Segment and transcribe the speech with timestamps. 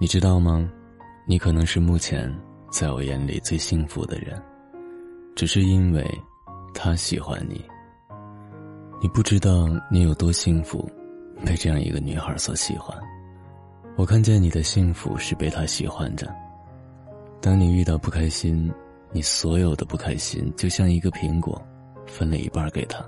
[0.00, 0.70] 你知道吗？
[1.26, 2.32] 你可能是目前
[2.70, 4.40] 在我眼里最幸福的人，
[5.34, 6.08] 只是因为
[6.72, 7.60] 他喜欢你。
[9.02, 10.88] 你不知道你有多幸福，
[11.44, 12.96] 被这样一个女孩所喜欢。
[13.96, 16.32] 我看见你的幸福是被他喜欢着。
[17.40, 18.72] 当你遇到不开心，
[19.10, 21.60] 你所有的不开心就像一个苹果，
[22.06, 23.04] 分了一半给他，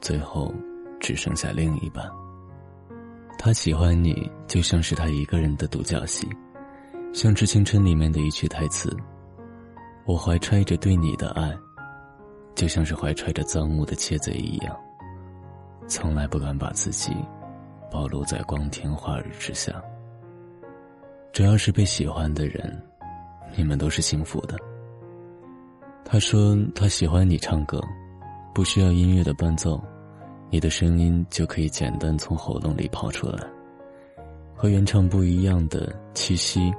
[0.00, 0.50] 最后
[0.98, 2.10] 只剩下另一半。
[3.42, 6.28] 他喜欢你，就像是他一个人的独角戏，
[7.14, 8.94] 像《致青春》里面的一句台词
[10.04, 11.50] ：“我怀揣着对你的爱，
[12.54, 14.76] 就像是怀揣着赃物的窃贼一样，
[15.88, 17.16] 从来不敢把自己
[17.90, 19.82] 暴露在光天化日之下。
[21.32, 22.78] 只要是被喜欢的人，
[23.56, 24.58] 你们都是幸福的。”
[26.04, 27.80] 他说他喜欢你唱歌，
[28.54, 29.82] 不需要音乐的伴奏。
[30.50, 33.46] 你的声音就可以简单从喉咙里跑出来，
[34.54, 36.72] 和原唱不一样的气息、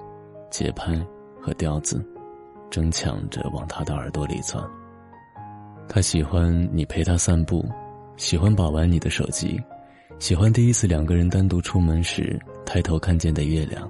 [0.49, 0.99] 节拍
[1.41, 2.05] 和调子，
[2.69, 4.61] 争抢着往他的耳朵里钻。
[5.87, 7.65] 他喜欢你陪他散步，
[8.17, 9.57] 喜欢把玩你的手机，
[10.19, 13.89] 喜欢第一次两个人单独出门时抬头看见的月亮。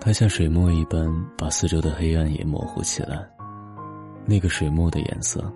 [0.00, 3.24] 他像水墨一般把四周的黑暗也模糊起来，
[4.26, 5.50] 那个水墨的颜色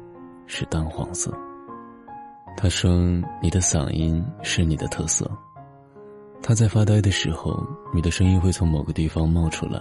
[0.47, 1.37] 是淡黄色。
[2.61, 2.91] 他说
[3.41, 5.31] ：“你的嗓音是你的特色。”
[6.43, 9.79] 他在发呆的时候，你的声音会从某个地方冒出来，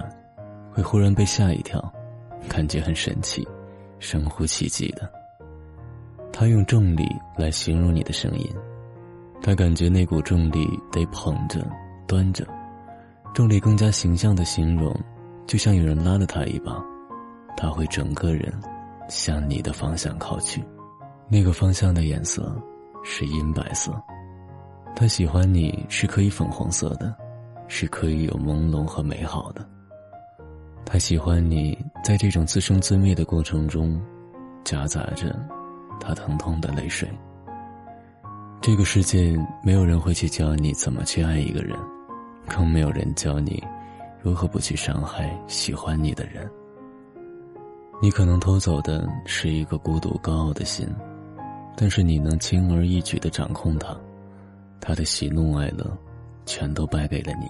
[0.71, 1.83] 会忽然被吓一跳，
[2.47, 3.47] 感觉很神奇，
[3.97, 5.11] 神乎其技的。
[6.31, 8.47] 他用重力来形容你的声音，
[9.41, 11.67] 他感觉那股重力得捧着、
[12.07, 12.45] 端着，
[13.33, 14.95] 重力更加形象的形容，
[15.47, 16.79] 就像有人拉了他一把，
[17.57, 18.53] 他会整个人
[19.09, 20.63] 向你的方向靠去。
[21.29, 22.55] 那个方向的颜色
[23.03, 23.91] 是银白色，
[24.95, 27.13] 他喜欢你是可以粉红色的，
[27.67, 29.67] 是可以有朦胧和美好的。
[30.85, 34.01] 他喜欢你在这种自生自灭的过程中，
[34.63, 35.37] 夹杂着
[35.99, 37.09] 他疼痛的泪水。
[38.61, 41.77] 这个世界没有人会去教你怎么去爱一个人，
[42.47, 43.61] 更没有人教你
[44.21, 46.49] 如何不去伤害喜欢你的人。
[48.01, 50.87] 你可能偷走的是一个孤独高傲的心。
[51.79, 53.95] 但是你能轻而易举的掌控他，
[54.81, 55.85] 他的喜怒哀乐，
[56.43, 57.47] 全都败给了你。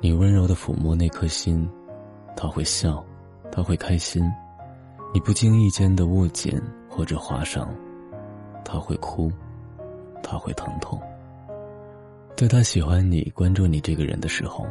[0.00, 1.68] 你温柔的抚摸那颗心，
[2.34, 3.04] 他会笑，
[3.52, 4.24] 他会开心；
[5.12, 6.58] 你不经意间的握紧
[6.88, 7.68] 或者划伤，
[8.64, 9.30] 他会哭，
[10.22, 10.98] 他会疼痛。
[12.34, 14.66] 在他喜欢你、关注你这个人的时候，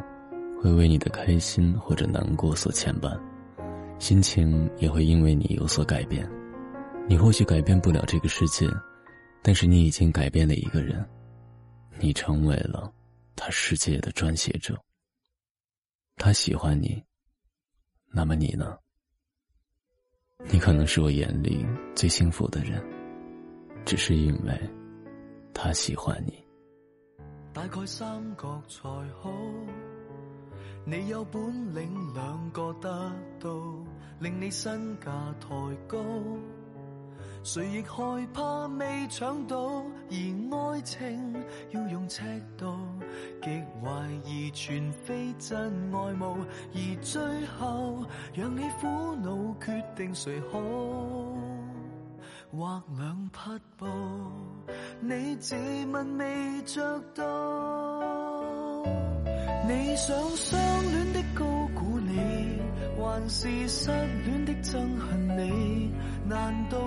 [0.60, 3.16] 会为你的开心或者难过所牵绊，
[4.00, 6.28] 心情也会因为你有所改变。
[7.10, 8.70] 你或许改变不了这个世界，
[9.42, 11.04] 但是你已经改变了一个人，
[11.98, 12.88] 你成为了
[13.34, 14.80] 他世界的撰写者。
[16.14, 17.02] 他喜欢你，
[18.12, 18.78] 那么你呢？
[20.52, 21.66] 你可能是我眼里
[21.96, 22.80] 最幸福的人，
[23.84, 24.56] 只是因为，
[25.52, 26.40] 他喜欢你。
[27.52, 28.88] 大概三角才
[29.20, 29.32] 好，
[30.84, 31.42] 你有本
[31.74, 32.88] 领两个得
[33.40, 33.50] 到，
[34.20, 35.10] 令你身价
[35.40, 35.48] 抬
[35.88, 35.98] 高。
[37.42, 39.56] 谁亦害怕未抢到，
[40.10, 41.34] 而爱情
[41.70, 42.22] 要用尺
[42.58, 42.66] 度，
[43.42, 43.48] 极
[43.82, 43.88] 怀
[44.24, 46.36] 疑全非真爱慕，
[46.74, 47.22] 而最
[47.58, 50.60] 后让你苦恼决定谁好，
[52.52, 53.38] 或两匹
[53.78, 53.86] 布，
[55.00, 55.56] 你自
[55.90, 57.24] 问未着到，
[59.66, 60.60] 你想相
[60.92, 62.60] 恋的高估你，
[62.98, 63.90] 还是失
[64.26, 65.90] 恋的憎恨你？
[66.28, 66.78] 难道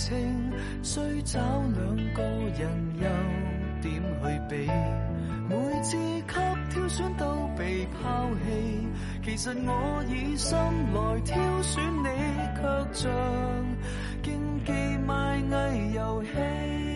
[0.00, 0.50] 情
[0.82, 2.60] 需找两个人
[2.96, 3.04] 又
[3.82, 4.66] 点去比？
[5.46, 5.96] 每次
[6.26, 6.34] 给
[6.70, 8.88] 挑选都被抛弃，
[9.22, 12.08] 其实我以心来挑选你，
[12.56, 12.62] 却
[12.94, 13.12] 像
[14.22, 14.72] 竞技
[15.06, 16.89] 卖艺游戏。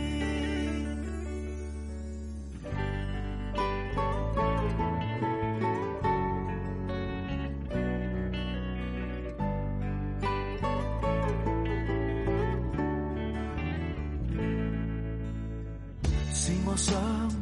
[16.75, 16.93] 我想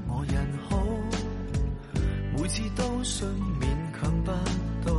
[0.09, 0.77] 我人好，
[2.37, 3.27] 每次都信
[3.59, 3.67] 勉
[3.99, 4.31] 强不
[4.85, 4.93] 到，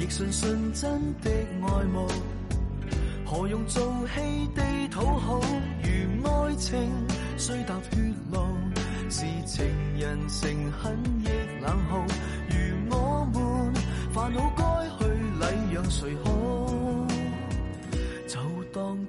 [0.00, 2.08] 亦信信真的爱慕，
[3.24, 5.40] 何用做戏地讨好？
[5.80, 6.76] 如爱情
[7.36, 7.98] 虽踏血
[8.32, 8.40] 路，
[9.08, 9.64] 是情
[9.96, 10.50] 人诚
[10.82, 11.28] 恳亦
[11.62, 12.04] 冷酷。
[12.50, 12.56] 如
[12.90, 13.74] 我们
[14.12, 16.31] 烦恼该去礼让谁好？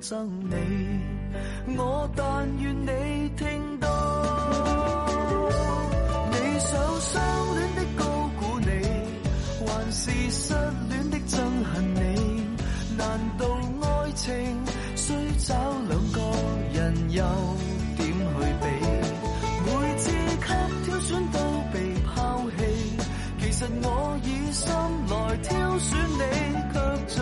[0.01, 0.55] 憎你
[1.77, 3.87] 我但愿你听到。
[6.31, 7.21] 你想相
[7.55, 8.03] 恋的高
[8.39, 8.67] 估你
[9.65, 10.01] 还是
[10.31, 10.53] 失
[10.89, 11.99] 恋的憎恨你
[12.97, 13.45] 难道
[13.81, 14.31] 爱情
[14.95, 15.53] 需找
[15.89, 16.19] 两个
[16.73, 17.23] 人又
[17.97, 18.13] 点去
[18.61, 18.65] 比？
[19.65, 19.67] 每
[19.97, 20.47] 次给
[20.85, 21.37] 挑选都
[21.71, 22.59] 被抛弃
[23.39, 23.87] 其实我
[24.23, 24.63] 以心
[25.09, 26.21] 来挑选你
[26.73, 26.75] 却
[27.15, 27.17] 像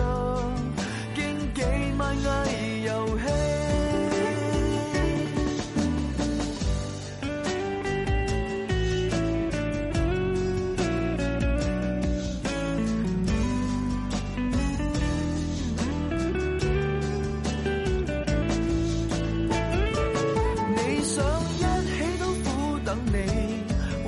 [20.73, 21.23] 你想
[21.57, 23.17] 一起都苦等你，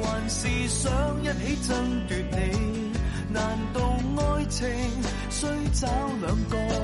[0.02, 0.92] 还是想
[1.22, 2.92] 一起争夺你？
[3.32, 3.80] 难道
[4.18, 4.68] 爱情
[5.30, 5.88] 需找
[6.22, 6.83] 两个？